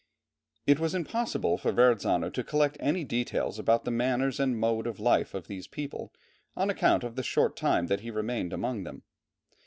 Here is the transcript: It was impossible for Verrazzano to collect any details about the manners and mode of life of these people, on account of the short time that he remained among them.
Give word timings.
It 0.65 0.79
was 0.79 0.95
impossible 0.95 1.59
for 1.59 1.71
Verrazzano 1.71 2.31
to 2.31 2.43
collect 2.43 2.75
any 2.79 3.03
details 3.03 3.59
about 3.59 3.85
the 3.85 3.91
manners 3.91 4.39
and 4.39 4.57
mode 4.59 4.87
of 4.87 4.99
life 4.99 5.35
of 5.35 5.45
these 5.45 5.67
people, 5.67 6.11
on 6.57 6.71
account 6.71 7.03
of 7.03 7.15
the 7.15 7.21
short 7.21 7.55
time 7.55 7.85
that 7.85 7.99
he 7.99 8.09
remained 8.09 8.51
among 8.51 8.81
them. 8.83 9.03